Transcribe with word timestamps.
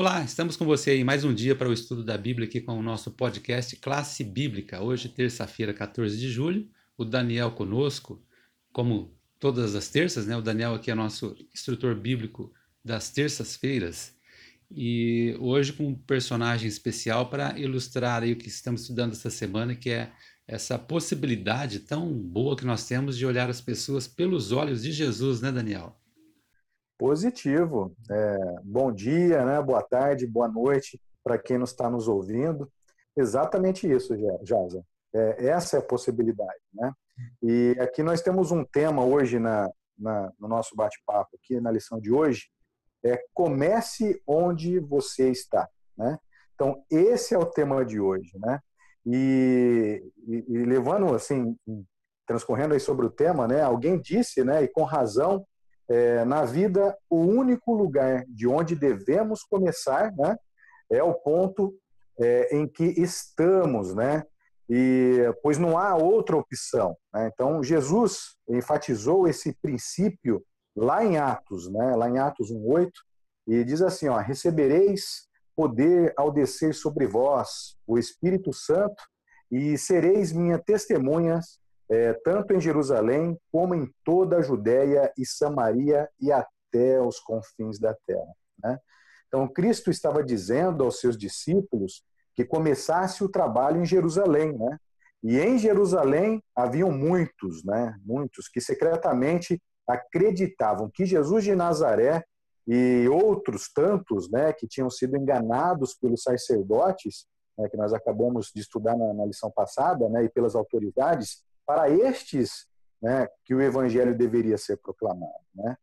Olá, 0.00 0.24
estamos 0.24 0.56
com 0.56 0.64
você 0.64 0.92
aí 0.92 1.04
mais 1.04 1.24
um 1.24 1.34
dia 1.34 1.54
para 1.54 1.68
o 1.68 1.74
estudo 1.74 2.02
da 2.02 2.16
Bíblia 2.16 2.48
aqui 2.48 2.58
com 2.58 2.72
o 2.72 2.82
nosso 2.82 3.10
podcast 3.10 3.76
Classe 3.76 4.24
Bíblica. 4.24 4.80
Hoje, 4.80 5.10
terça-feira, 5.10 5.74
14 5.74 6.16
de 6.16 6.30
julho, 6.30 6.66
o 6.96 7.04
Daniel 7.04 7.50
conosco, 7.50 8.18
como 8.72 9.14
todas 9.38 9.74
as 9.74 9.90
terças, 9.90 10.26
né? 10.26 10.34
O 10.34 10.40
Daniel 10.40 10.74
aqui 10.74 10.90
é 10.90 10.94
nosso 10.94 11.36
instrutor 11.52 11.94
bíblico 11.94 12.50
das 12.82 13.10
terças-feiras. 13.10 14.16
E 14.70 15.36
hoje 15.38 15.74
com 15.74 15.88
um 15.88 15.94
personagem 15.94 16.66
especial 16.66 17.28
para 17.28 17.58
ilustrar 17.58 18.22
aí 18.22 18.32
o 18.32 18.36
que 18.36 18.48
estamos 18.48 18.80
estudando 18.80 19.12
essa 19.12 19.28
semana, 19.28 19.74
que 19.74 19.90
é 19.90 20.10
essa 20.48 20.78
possibilidade 20.78 21.80
tão 21.80 22.10
boa 22.10 22.56
que 22.56 22.64
nós 22.64 22.88
temos 22.88 23.18
de 23.18 23.26
olhar 23.26 23.50
as 23.50 23.60
pessoas 23.60 24.08
pelos 24.08 24.50
olhos 24.50 24.82
de 24.82 24.92
Jesus, 24.92 25.42
né, 25.42 25.52
Daniel? 25.52 25.99
Positivo. 27.00 27.96
É, 28.10 28.36
bom 28.62 28.92
dia, 28.92 29.42
né? 29.42 29.62
boa 29.62 29.82
tarde, 29.82 30.26
boa 30.26 30.46
noite 30.46 31.00
para 31.24 31.38
quem 31.38 31.56
nos 31.56 31.70
está 31.70 31.88
nos 31.88 32.06
ouvindo. 32.06 32.70
Exatamente 33.16 33.90
isso, 33.90 34.14
Jaza. 34.42 34.84
É, 35.14 35.46
essa 35.46 35.78
é 35.78 35.80
a 35.80 35.82
possibilidade. 35.82 36.60
Né? 36.74 36.92
E 37.42 37.74
aqui 37.80 38.02
nós 38.02 38.20
temos 38.20 38.50
um 38.50 38.62
tema 38.62 39.02
hoje 39.02 39.38
na, 39.38 39.70
na 39.98 40.30
no 40.38 40.46
nosso 40.46 40.76
bate-papo, 40.76 41.30
aqui 41.42 41.58
na 41.58 41.70
lição 41.70 41.98
de 41.98 42.12
hoje, 42.12 42.50
é 43.02 43.18
comece 43.32 44.22
onde 44.26 44.78
você 44.78 45.30
está. 45.30 45.66
Né? 45.96 46.18
Então, 46.54 46.84
esse 46.90 47.34
é 47.34 47.38
o 47.38 47.46
tema 47.46 47.82
de 47.82 47.98
hoje. 47.98 48.30
Né? 48.34 48.60
E, 49.06 50.04
e, 50.28 50.44
e 50.48 50.64
levando, 50.66 51.14
assim, 51.14 51.56
transcorrendo 52.26 52.74
aí 52.74 52.80
sobre 52.80 53.06
o 53.06 53.10
tema, 53.10 53.48
né? 53.48 53.62
alguém 53.62 53.98
disse, 53.98 54.44
né, 54.44 54.62
e 54.62 54.68
com 54.68 54.84
razão, 54.84 55.46
é, 55.90 56.24
na 56.24 56.44
vida, 56.44 56.96
o 57.10 57.16
único 57.16 57.74
lugar 57.74 58.24
de 58.28 58.46
onde 58.46 58.76
devemos 58.76 59.42
começar 59.42 60.12
né, 60.16 60.36
é 60.88 61.02
o 61.02 61.14
ponto 61.14 61.74
é, 62.20 62.56
em 62.56 62.68
que 62.68 62.84
estamos, 62.84 63.94
né? 63.94 64.22
E, 64.68 65.18
pois 65.42 65.58
não 65.58 65.76
há 65.76 65.96
outra 65.96 66.36
opção. 66.36 66.96
Né? 67.12 67.28
Então, 67.32 67.60
Jesus 67.60 68.36
enfatizou 68.48 69.26
esse 69.26 69.52
princípio 69.60 70.44
lá 70.76 71.04
em 71.04 71.18
Atos, 71.18 71.68
né? 71.68 71.96
lá 71.96 72.08
em 72.08 72.18
Atos 72.18 72.52
1,8, 72.52 72.90
e 73.48 73.64
diz 73.64 73.82
assim: 73.82 74.06
ó, 74.06 74.18
recebereis 74.18 75.28
poder 75.56 76.14
ao 76.16 76.30
descer 76.30 76.72
sobre 76.72 77.04
vós 77.04 77.76
o 77.84 77.98
Espírito 77.98 78.52
Santo, 78.52 79.02
e 79.50 79.76
sereis 79.76 80.32
minhas 80.32 80.62
testemunhas 80.64 81.59
é, 81.90 82.12
tanto 82.24 82.54
em 82.54 82.60
Jerusalém 82.60 83.36
como 83.50 83.74
em 83.74 83.92
toda 84.04 84.36
a 84.36 84.42
Judéia 84.42 85.12
e 85.18 85.26
Samaria 85.26 86.08
e 86.20 86.30
até 86.30 87.00
os 87.00 87.18
confins 87.18 87.80
da 87.80 87.94
terra. 88.06 88.32
Né? 88.62 88.78
Então, 89.26 89.46
Cristo 89.48 89.90
estava 89.90 90.22
dizendo 90.22 90.84
aos 90.84 91.00
seus 91.00 91.16
discípulos 91.18 92.04
que 92.34 92.44
começasse 92.44 93.24
o 93.24 93.28
trabalho 93.28 93.82
em 93.82 93.84
Jerusalém, 93.86 94.56
né? 94.56 94.78
E 95.22 95.38
em 95.38 95.58
Jerusalém 95.58 96.42
haviam 96.56 96.90
muitos, 96.90 97.62
né? 97.64 97.94
Muitos 98.02 98.48
que 98.48 98.60
secretamente 98.60 99.60
acreditavam 99.86 100.90
que 100.92 101.04
Jesus 101.04 101.44
de 101.44 101.54
Nazaré 101.54 102.24
e 102.66 103.08
outros 103.08 103.70
tantos, 103.72 104.30
né, 104.30 104.52
que 104.52 104.66
tinham 104.66 104.88
sido 104.88 105.16
enganados 105.16 105.94
pelos 105.94 106.22
sacerdotes, 106.22 107.26
né, 107.58 107.68
que 107.68 107.76
nós 107.76 107.92
acabamos 107.92 108.52
de 108.54 108.60
estudar 108.60 108.96
na, 108.96 109.12
na 109.12 109.26
lição 109.26 109.50
passada, 109.50 110.08
né, 110.08 110.24
e 110.24 110.28
pelas 110.28 110.54
autoridades, 110.54 111.42
para 111.70 111.88
estes 111.88 112.66
né, 113.00 113.28
que 113.44 113.54
o 113.54 113.62
evangelho 113.62 114.12
deveria 114.12 114.58
ser 114.58 114.76
proclamado. 114.78 115.44
Né? 115.54 115.76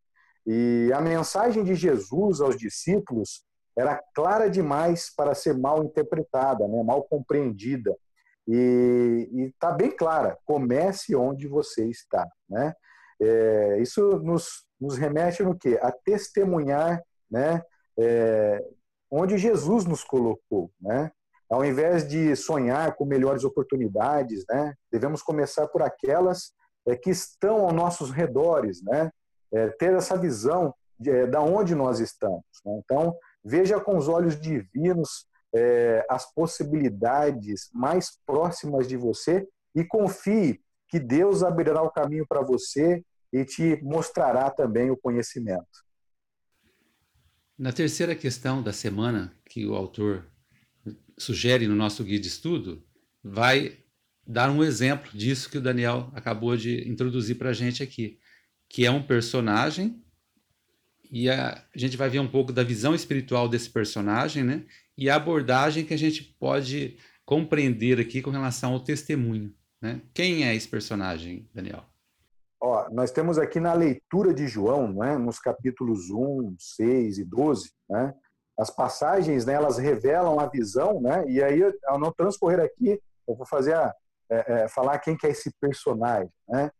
E 0.45 0.91
a 0.93 0.99
mensagem 0.99 1.63
de 1.63 1.75
Jesus 1.75 2.41
aos 2.41 2.57
discípulos 2.57 3.45
era 3.73 4.03
clara 4.13 4.49
demais 4.49 5.09
para 5.15 5.33
ser 5.33 5.57
mal 5.57 5.81
interpretada, 5.81 6.67
né, 6.67 6.83
mal 6.83 7.03
compreendida. 7.03 7.95
E 8.45 9.29
está 9.55 9.71
bem 9.71 9.89
clara: 9.89 10.37
comece 10.43 11.15
onde 11.15 11.47
você 11.47 11.85
está. 11.85 12.27
Né? 12.49 12.73
É, 13.21 13.79
isso 13.79 14.19
nos, 14.19 14.67
nos 14.77 14.97
remete 14.97 15.41
no 15.41 15.57
quê? 15.57 15.79
A 15.81 15.89
testemunhar 15.89 17.01
né, 17.31 17.61
é, 17.97 18.61
onde 19.09 19.37
Jesus 19.37 19.85
nos 19.85 20.03
colocou. 20.03 20.69
Né? 20.81 21.09
Ao 21.49 21.63
invés 21.63 22.07
de 22.07 22.35
sonhar 22.35 22.95
com 22.95 23.05
melhores 23.05 23.43
oportunidades, 23.43 24.43
né, 24.49 24.73
devemos 24.91 25.21
começar 25.21 25.67
por 25.67 25.81
aquelas 25.81 26.51
é, 26.85 26.95
que 26.95 27.09
estão 27.09 27.65
aos 27.65 27.73
nossos 27.73 28.11
redores, 28.11 28.81
né, 28.83 29.11
é, 29.53 29.69
ter 29.69 29.93
essa 29.93 30.17
visão 30.17 30.73
de, 30.99 31.09
é, 31.09 31.27
da 31.27 31.41
onde 31.41 31.73
nós 31.73 31.99
estamos. 31.99 32.43
Né? 32.65 32.81
Então, 32.83 33.15
veja 33.43 33.79
com 33.79 33.97
os 33.97 34.07
olhos 34.07 34.39
divinos 34.39 35.25
é, 35.55 36.05
as 36.09 36.31
possibilidades 36.33 37.69
mais 37.73 38.17
próximas 38.25 38.87
de 38.87 38.97
você 38.97 39.47
e 39.73 39.85
confie 39.85 40.61
que 40.89 40.99
Deus 40.99 41.43
abrirá 41.43 41.81
o 41.81 41.91
caminho 41.91 42.25
para 42.27 42.41
você 42.41 43.03
e 43.31 43.45
te 43.45 43.81
mostrará 43.83 44.49
também 44.49 44.89
o 44.89 44.97
conhecimento. 44.97 45.85
Na 47.57 47.73
terceira 47.73 48.15
questão 48.15 48.61
da 48.61 48.71
semana 48.71 49.33
que 49.45 49.65
o 49.65 49.75
autor 49.75 50.25
sugere 51.17 51.67
no 51.67 51.75
nosso 51.75 52.03
guia 52.03 52.19
de 52.19 52.27
estudo 52.27 52.83
vai 53.23 53.77
dar 54.25 54.49
um 54.49 54.63
exemplo 54.63 55.09
disso 55.13 55.49
que 55.49 55.57
o 55.57 55.61
Daniel 55.61 56.11
acabou 56.13 56.55
de 56.55 56.87
introduzir 56.89 57.37
para 57.37 57.49
a 57.49 57.53
gente 57.53 57.81
aqui, 57.81 58.19
que 58.69 58.85
é 58.85 58.91
um 58.91 59.01
personagem 59.01 60.03
e 61.09 61.29
a, 61.29 61.53
a, 61.53 61.77
gente 61.77 61.95
vai 61.95 62.09
ver 62.09 62.19
um 62.19 62.27
pouco 62.27 62.51
da 62.51 62.63
visão 62.63 62.93
espiritual 62.93 63.47
desse 63.47 63.69
personagem, 63.69 64.43
né? 64.43 64.65
E 64.97 65.09
a 65.09 65.15
abordagem 65.15 65.85
que 65.85 65.93
a 65.93 65.97
gente 65.97 66.23
pode 66.23 66.97
compreender 67.25 67.99
aqui 67.99 68.21
com 68.21 68.29
relação 68.29 68.73
ao 68.73 68.79
testemunho, 68.79 69.53
né? 69.81 70.01
Quem 70.13 70.45
é 70.45 70.55
esse 70.55 70.67
personagem, 70.67 71.49
Daniel? 71.53 71.85
Ó, 72.59 72.89
nós 72.91 73.11
temos 73.11 73.37
aqui 73.37 73.59
na 73.59 73.73
leitura 73.73 74.33
de 74.33 74.47
João, 74.47 74.91
né, 74.91 75.15
nos 75.15 75.37
capítulos 75.37 76.09
1, 76.09 76.55
6 76.57 77.19
e 77.19 77.23
12, 77.23 77.71
né, 77.87 78.15
as 78.57 78.71
passagens, 78.71 79.45
né, 79.45 79.53
elas 79.53 79.77
revelam 79.77 80.39
a 80.39 80.47
visão, 80.47 80.99
né, 80.99 81.23
e 81.27 81.43
aí, 81.43 81.61
ao 81.85 81.99
não 81.99 82.11
transcorrer 82.11 82.59
aqui, 82.59 82.99
eu 83.27 83.35
vou 83.35 83.45
fazer 83.45 83.75
a, 83.75 83.93
é, 84.29 84.53
é, 84.53 84.67
falar 84.67 84.97
quem 84.99 85.15
que 85.15 85.27
é 85.27 85.29
esse 85.29 85.51
personagem, 85.59 86.31
né, 86.47 86.71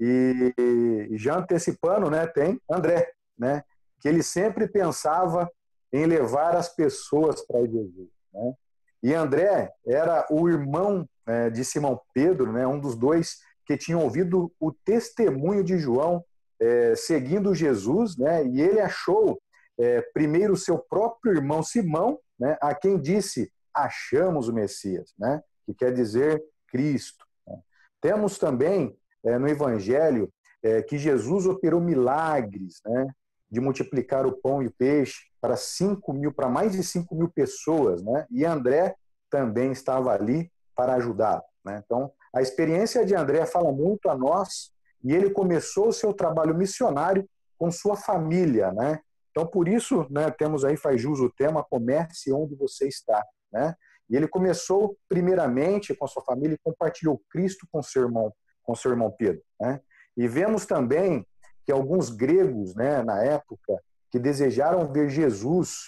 e, 0.00 1.06
já 1.12 1.36
antecipando, 1.36 2.10
né, 2.10 2.26
tem 2.26 2.58
André, 2.70 3.12
né, 3.38 3.62
que 4.00 4.08
ele 4.08 4.22
sempre 4.22 4.66
pensava 4.66 5.50
em 5.92 6.06
levar 6.06 6.56
as 6.56 6.74
pessoas 6.74 7.44
para 7.46 7.60
Jesus, 7.60 8.08
né, 8.32 8.54
e 9.02 9.12
André 9.12 9.70
era 9.86 10.26
o 10.30 10.48
irmão 10.48 11.06
é, 11.26 11.50
de 11.50 11.64
Simão 11.64 12.00
Pedro, 12.14 12.50
né, 12.50 12.66
um 12.66 12.80
dos 12.80 12.96
dois 12.96 13.40
que 13.66 13.76
tinham 13.76 14.02
ouvido 14.02 14.50
o 14.58 14.72
testemunho 14.72 15.62
de 15.62 15.76
João 15.76 16.24
é, 16.58 16.94
seguindo 16.94 17.54
Jesus, 17.54 18.16
né, 18.16 18.46
e 18.46 18.60
ele 18.60 18.80
achou 18.80 19.38
é, 19.78 20.00
primeiro 20.12 20.56
seu 20.56 20.78
próprio 20.78 21.34
irmão 21.34 21.62
Simão, 21.62 22.18
né, 22.38 22.56
a 22.60 22.74
quem 22.74 23.00
disse: 23.00 23.52
achamos 23.74 24.48
o 24.48 24.52
Messias, 24.52 25.12
né, 25.18 25.42
que 25.64 25.74
quer 25.74 25.92
dizer 25.92 26.42
Cristo. 26.68 27.24
Né. 27.46 27.58
Temos 28.00 28.38
também 28.38 28.96
é, 29.24 29.38
no 29.38 29.48
Evangelho 29.48 30.32
é, 30.62 30.82
que 30.82 30.98
Jesus 30.98 31.46
operou 31.46 31.80
milagres, 31.80 32.80
né, 32.84 33.08
de 33.50 33.60
multiplicar 33.60 34.26
o 34.26 34.36
pão 34.40 34.62
e 34.62 34.66
o 34.66 34.72
peixe 34.72 35.26
para 35.40 35.56
cinco 35.56 36.12
mil, 36.12 36.32
para 36.32 36.48
mais 36.48 36.72
de 36.72 36.82
5 36.82 37.14
mil 37.14 37.28
pessoas, 37.28 38.02
né, 38.02 38.26
e 38.30 38.44
André 38.44 38.94
também 39.30 39.72
estava 39.72 40.12
ali 40.12 40.50
para 40.74 40.94
ajudar. 40.94 41.42
Né. 41.64 41.82
Então, 41.84 42.10
a 42.34 42.42
experiência 42.42 43.04
de 43.04 43.14
André 43.14 43.46
fala 43.46 43.72
muito 43.72 44.08
a 44.08 44.16
nós 44.16 44.70
e 45.02 45.14
ele 45.14 45.30
começou 45.30 45.88
o 45.88 45.92
seu 45.92 46.12
trabalho 46.12 46.54
missionário 46.54 47.28
com 47.58 47.70
sua 47.70 47.96
família, 47.96 48.72
né? 48.72 49.00
Então, 49.36 49.46
por 49.46 49.68
isso, 49.68 50.06
né, 50.10 50.30
temos 50.30 50.64
aí, 50.64 50.78
faz 50.78 50.98
jus 50.98 51.20
o 51.20 51.28
tema, 51.28 51.62
comece 51.62 52.32
onde 52.32 52.54
você 52.54 52.88
está. 52.88 53.22
Né? 53.52 53.74
E 54.08 54.16
ele 54.16 54.26
começou, 54.26 54.96
primeiramente, 55.06 55.94
com 55.94 56.06
sua 56.06 56.22
família 56.22 56.54
e 56.54 56.64
compartilhou 56.64 57.20
Cristo 57.30 57.66
com 57.70 57.82
seu 57.82 58.04
irmão, 58.04 58.32
com 58.62 58.74
seu 58.74 58.92
irmão 58.92 59.10
Pedro. 59.10 59.42
Né? 59.60 59.78
E 60.16 60.26
vemos 60.26 60.64
também 60.64 61.26
que 61.66 61.70
alguns 61.70 62.08
gregos, 62.08 62.74
né, 62.74 63.02
na 63.02 63.22
época, 63.22 63.78
que 64.10 64.18
desejaram 64.18 64.90
ver 64.90 65.10
Jesus, 65.10 65.80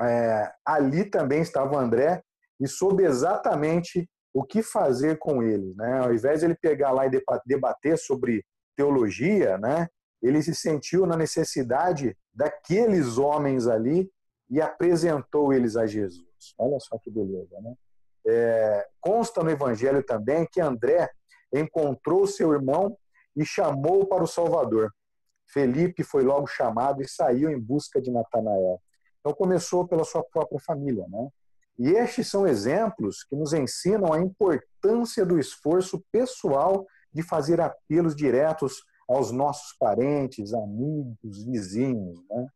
é, 0.00 0.52
ali 0.64 1.04
também 1.10 1.40
estava 1.40 1.76
André 1.76 2.22
e 2.60 2.68
soube 2.68 3.02
exatamente 3.02 4.08
o 4.32 4.44
que 4.44 4.62
fazer 4.62 5.18
com 5.18 5.42
ele. 5.42 5.74
Né? 5.76 5.98
Ao 6.04 6.14
invés 6.14 6.38
de 6.38 6.46
ele 6.46 6.54
pegar 6.54 6.92
lá 6.92 7.04
e 7.04 7.20
debater 7.44 7.98
sobre 7.98 8.44
teologia, 8.76 9.58
né, 9.58 9.88
ele 10.22 10.42
se 10.42 10.54
sentiu 10.54 11.06
na 11.06 11.16
necessidade 11.16 12.16
daqueles 12.32 13.18
homens 13.18 13.66
ali 13.66 14.10
e 14.50 14.60
apresentou 14.60 15.52
eles 15.52 15.76
a 15.76 15.86
Jesus. 15.86 16.24
Olha 16.58 16.78
só 16.80 16.98
que 16.98 17.10
beleza, 17.10 17.60
né? 17.60 17.74
É, 18.26 18.88
consta 19.00 19.42
no 19.42 19.50
Evangelho 19.50 20.02
também 20.02 20.46
que 20.50 20.60
André 20.60 21.10
encontrou 21.52 22.26
seu 22.26 22.52
irmão 22.52 22.96
e 23.36 23.44
chamou 23.44 24.06
para 24.06 24.24
o 24.24 24.28
Salvador. 24.28 24.92
Felipe 25.46 26.02
foi 26.02 26.22
logo 26.22 26.46
chamado 26.46 27.02
e 27.02 27.08
saiu 27.08 27.50
em 27.50 27.60
busca 27.60 28.00
de 28.00 28.10
Natanael. 28.10 28.80
Então 29.20 29.32
começou 29.34 29.86
pela 29.86 30.04
sua 30.04 30.22
própria 30.22 30.60
família, 30.60 31.06
né? 31.08 31.28
E 31.78 31.90
estes 31.90 32.28
são 32.28 32.46
exemplos 32.46 33.24
que 33.24 33.34
nos 33.34 33.52
ensinam 33.52 34.12
a 34.12 34.20
importância 34.20 35.26
do 35.26 35.38
esforço 35.38 36.02
pessoal 36.12 36.86
de 37.12 37.22
fazer 37.22 37.60
apelos 37.60 38.14
diretos 38.14 38.84
aos 39.08 39.30
nossos 39.30 39.76
parentes, 39.78 40.52
amigos, 40.52 41.44
vizinhos. 41.44 42.20
Né? 42.28 42.46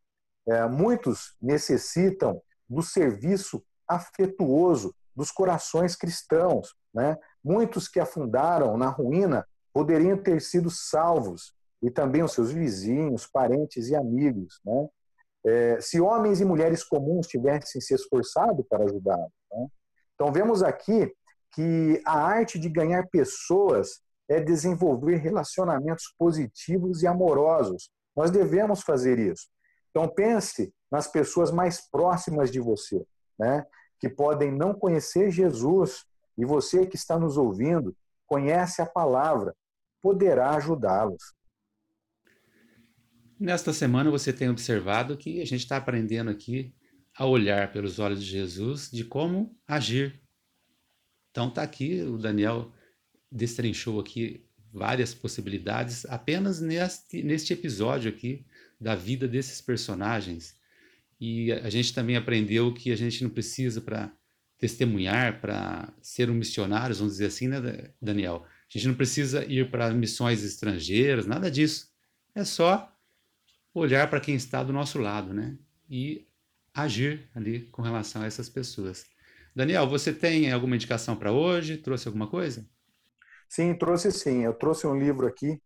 É, 0.49 0.69
muitos 0.69 1.37
necessitam 1.41 2.41
do 2.69 2.83
serviço 2.83 3.62
afetuoso 3.87 4.95
dos 5.15 5.31
corações 5.31 5.97
cristãos. 5.97 6.75
Né? 6.93 7.17
Muitos 7.43 7.89
que 7.89 8.00
afundaram 8.00 8.77
na 8.77 8.89
ruína 8.89 9.47
poderiam 9.73 10.17
ter 10.17 10.41
sido 10.41 10.71
salvos, 10.71 11.55
e 11.83 11.91
também 11.91 12.23
os 12.23 12.33
seus 12.33 12.51
vizinhos, 12.51 13.27
parentes 13.27 13.89
e 13.89 13.94
amigos. 13.94 14.61
Né? 14.65 14.89
É, 15.47 15.81
se 15.81 16.01
homens 16.01 16.41
e 16.41 16.44
mulheres 16.44 16.83
comuns 16.83 17.27
tivessem 17.27 17.81
se 17.81 17.94
esforçado 17.94 18.65
para 18.65 18.85
ajudá-lo. 18.85 19.33
Né? 19.53 19.67
Então, 20.15 20.33
vemos 20.33 20.62
aqui 20.62 21.12
que 21.53 22.03
a 22.05 22.19
arte 22.19 22.59
de 22.59 22.69
ganhar 22.69 23.06
pessoas 23.09 24.01
é 24.29 24.41
desenvolver 24.41 25.17
relacionamentos 25.17 26.15
positivos 26.19 27.03
e 27.03 27.07
amorosos. 27.07 27.91
Nós 28.15 28.31
devemos 28.31 28.83
fazer 28.83 29.19
isso. 29.19 29.49
Então, 29.91 30.09
pense 30.09 30.73
nas 30.91 31.09
pessoas 31.09 31.51
mais 31.51 31.89
próximas 31.91 32.51
de 32.51 32.61
você, 32.61 33.05
né? 33.39 33.65
que 33.99 34.09
podem 34.09 34.53
não 34.53 34.75
conhecer 34.75 35.31
Jesus, 35.31 36.05
e 36.37 36.45
você 36.45 36.87
que 36.87 36.97
está 36.97 37.19
nos 37.19 37.37
ouvindo 37.37 37.97
conhece 38.27 38.81
a 38.81 38.87
palavra, 38.87 39.57
poderá 40.01 40.51
ajudá-los. 40.51 41.35
Nesta 43.41 43.73
semana 43.73 44.11
você 44.11 44.33
tem 44.33 44.49
observado 44.49 45.17
que 45.17 45.41
a 45.41 45.45
gente 45.45 45.61
está 45.61 45.77
aprendendo 45.77 46.31
aqui 46.31 46.75
a 47.17 47.25
olhar 47.27 47.73
pelos 47.73 47.99
olhos 47.99 48.23
de 48.23 48.31
Jesus 48.31 48.91
de 48.91 49.05
como 49.05 49.57
agir. 49.67 50.21
Então 51.31 51.49
está 51.49 51.63
aqui, 51.63 52.03
o 52.03 52.19
Daniel 52.19 52.73
destrinchou 53.31 54.01
aqui 54.01 54.45
várias 54.73 55.15
possibilidades 55.15 56.05
apenas 56.07 56.61
neste, 56.61 57.23
neste 57.23 57.53
episódio 57.53 58.11
aqui 58.11 58.45
da 58.81 58.95
vida 58.95 59.27
desses 59.27 59.61
personagens. 59.61 60.57
E 61.21 61.53
a 61.53 61.71
gente 61.71 61.93
também 61.93 62.17
aprendeu 62.17 62.73
que 62.73 62.93
a 62.93 62.97
gente 62.97 63.23
não 63.23 63.31
precisa 63.31 63.81
para 63.81 64.13
testemunhar, 64.59 65.41
para 65.41 65.93
ser 66.01 66.31
um 66.31 66.35
missionário, 66.35 66.95
vamos 66.95 67.15
dizer 67.15 67.27
assim, 67.27 67.49
né, 67.49 67.91
Daniel? 68.01 68.45
A 68.45 68.79
gente 68.79 68.89
não 68.89 68.95
precisa 68.95 69.45
ir 69.45 69.71
para 69.71 69.93
missões 69.93 70.45
estrangeiras, 70.45 71.27
nada 71.27 71.51
disso. 71.51 71.89
É 72.35 72.45
só 72.45 72.93
olhar 73.73 74.09
para 74.11 74.21
quem 74.21 74.35
está 74.35 74.63
do 74.63 74.73
nosso 74.73 74.99
lado, 74.99 75.33
né? 75.33 75.57
E 75.89 76.27
agir 76.75 77.29
ali 77.35 77.61
com 77.73 77.83
relação 77.83 78.23
a 78.23 78.27
essas 78.27 78.49
pessoas. 78.49 79.07
Daniel, 79.55 79.89
você 79.89 80.13
tem 80.13 80.53
alguma 80.53 80.77
indicação 80.77 81.17
para 81.17 81.33
hoje? 81.33 81.77
Trouxe 81.77 82.07
alguma 82.07 82.27
coisa? 82.27 82.69
Sim, 83.49 83.75
trouxe 83.75 84.12
sim. 84.12 84.45
Eu 84.45 84.55
trouxe 84.55 84.87
um 84.87 84.99
livro 84.99 85.27
aqui, 85.27 85.61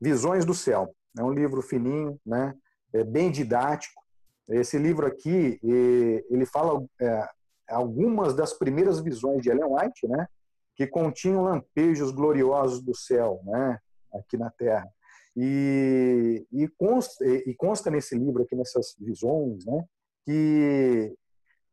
Visões 0.00 0.44
do 0.44 0.54
Céu. 0.54 0.94
É 1.18 1.22
um 1.22 1.32
livro 1.32 1.60
fininho, 1.60 2.18
né? 2.24 2.54
É 2.92 3.04
bem 3.04 3.30
didático. 3.30 4.00
Esse 4.48 4.78
livro 4.78 5.06
aqui, 5.06 5.60
ele 5.62 6.46
fala 6.46 6.82
é, 7.00 7.28
algumas 7.68 8.34
das 8.34 8.54
primeiras 8.54 9.00
visões 9.00 9.42
de 9.42 9.50
Ellen 9.50 9.74
White, 9.74 10.08
né? 10.08 10.26
Que 10.74 10.86
continham 10.86 11.42
lampejos 11.42 12.10
gloriosos 12.10 12.80
do 12.80 12.94
céu, 12.94 13.40
né? 13.44 13.78
Aqui 14.12 14.38
na 14.38 14.50
Terra. 14.50 14.88
E, 15.40 16.44
e, 16.50 16.66
consta, 16.76 17.24
e 17.24 17.54
consta 17.54 17.90
nesse 17.92 18.18
livro 18.18 18.42
aqui, 18.42 18.56
nessas 18.56 18.96
visões, 18.98 19.64
né, 19.64 19.84
que, 20.24 21.14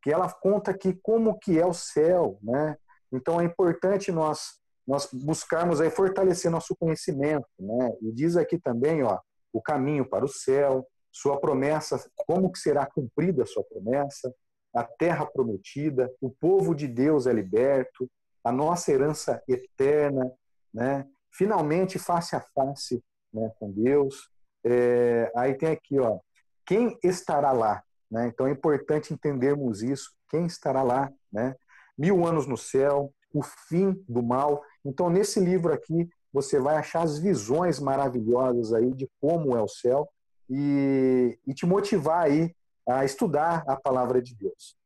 que 0.04 0.14
ela 0.14 0.32
conta 0.32 0.70
aqui 0.70 0.94
como 1.02 1.40
que 1.40 1.60
é 1.60 1.66
o 1.66 1.74
céu, 1.74 2.38
né? 2.44 2.78
Então 3.12 3.42
é 3.42 3.44
importante 3.44 4.12
nós 4.12 4.60
nós 4.88 5.10
buscarmos 5.12 5.82
aí 5.82 5.90
fortalecer 5.90 6.52
nosso 6.52 6.76
conhecimento, 6.76 7.48
né? 7.60 7.92
E 8.02 8.12
diz 8.12 8.38
aqui 8.38 8.60
também, 8.60 9.04
ó, 9.04 9.20
o 9.52 9.62
caminho 9.62 10.08
para 10.08 10.26
o 10.26 10.30
céu, 10.30 10.88
sua 11.12 11.40
promessa, 11.40 12.04
como 12.28 12.52
que 12.52 12.60
será 12.60 12.86
cumprida 12.86 13.44
a 13.44 13.46
sua 13.46 13.64
promessa, 13.64 14.34
a 14.76 14.84
terra 14.84 15.26
prometida, 15.26 16.12
o 16.20 16.30
povo 16.30 16.76
de 16.76 16.88
Deus 16.88 17.26
é 17.26 17.34
liberto, 17.34 18.10
a 18.44 18.52
nossa 18.52 18.92
herança 18.92 19.42
eterna, 19.48 20.32
né? 20.74 21.08
Finalmente 21.32 21.98
face 21.98 22.36
a 22.36 22.42
face 22.42 23.04
né, 23.34 23.52
com 23.60 23.72
Deus. 23.72 24.30
É, 24.64 25.32
aí 25.36 25.54
tem 25.56 25.70
aqui, 25.70 26.00
ó, 26.00 26.20
quem 26.66 26.98
estará 27.04 27.52
lá? 27.52 27.84
Né? 28.10 28.28
Então 28.28 28.48
é 28.48 28.52
importante 28.52 29.14
entendermos 29.14 29.84
isso. 29.84 30.12
Quem 30.30 30.46
estará 30.46 30.82
lá? 30.82 31.12
Né? 31.32 31.56
Mil 31.98 32.26
anos 32.26 32.48
no 32.48 32.58
céu, 32.58 33.14
o 33.36 33.44
fim 33.44 34.02
do 34.08 34.24
mal. 34.24 34.64
Então 34.84 35.10
nesse 35.10 35.40
livro 35.40 35.74
aqui 35.74 36.10
você 36.32 36.60
vai 36.60 36.78
achar 36.78 37.02
as 37.02 37.20
visões 37.20 37.80
maravilhosas 37.80 38.74
aí 38.74 38.94
de 38.94 39.10
como 39.20 39.56
é 39.56 39.62
o 39.62 39.68
céu 39.68 40.10
e, 40.50 41.38
e 41.46 41.54
te 41.54 41.66
motivar 41.66 42.26
aí 42.26 42.56
a 42.88 43.04
estudar 43.04 43.64
a 43.68 43.76
palavra 43.76 44.22
de 44.22 44.36
Deus. 44.36 44.78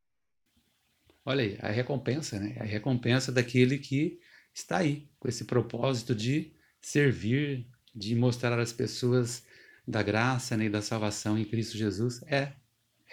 Olha 1.25 1.43
aí, 1.43 1.57
a 1.61 1.69
recompensa, 1.69 2.39
né? 2.39 2.55
A 2.59 2.63
recompensa 2.63 3.31
daquele 3.31 3.77
que 3.77 4.19
está 4.53 4.77
aí, 4.77 5.09
com 5.19 5.27
esse 5.27 5.45
propósito 5.45 6.15
de 6.15 6.55
servir, 6.81 7.67
de 7.93 8.15
mostrar 8.15 8.57
às 8.59 8.73
pessoas 8.73 9.45
da 9.87 10.01
graça 10.01 10.55
né, 10.55 10.65
e 10.65 10.69
da 10.69 10.81
salvação 10.81 11.37
em 11.37 11.45
Cristo 11.45 11.77
Jesus 11.77 12.21
é, 12.23 12.53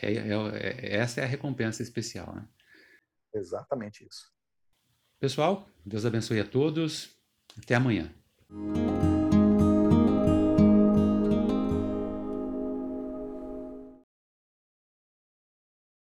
é, 0.02 0.12
é, 0.12 0.32
é 0.32 0.96
essa 0.96 1.20
é 1.20 1.24
a 1.24 1.26
recompensa 1.26 1.82
especial. 1.82 2.34
Né? 2.34 2.46
Exatamente 3.34 4.06
isso. 4.06 4.35
Pessoal, 5.18 5.66
Deus 5.84 6.04
abençoe 6.04 6.40
a 6.40 6.44
todos. 6.44 7.10
Até 7.58 7.74
amanhã. 7.74 8.12